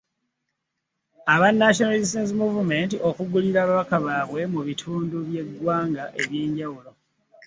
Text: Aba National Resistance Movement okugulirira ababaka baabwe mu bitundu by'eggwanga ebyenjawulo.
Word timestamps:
Aba 1.33 1.49
National 1.61 1.93
Resistance 1.95 2.33
Movement 2.41 2.91
okugulirira 3.09 3.59
ababaka 3.65 3.95
baabwe 4.05 4.41
mu 4.53 4.61
bitundu 4.67 5.15
by'eggwanga 5.27 6.03
ebyenjawulo. 6.21 6.91